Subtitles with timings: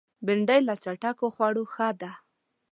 [0.25, 2.11] بېنډۍ له چټکو خوړو ښه ده